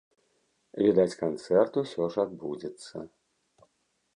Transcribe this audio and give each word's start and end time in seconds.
Відаць, 0.85 1.17
канцэрт 1.19 1.73
усё 1.83 2.07
ж 2.15 2.25
адбудзецца. 2.25 2.95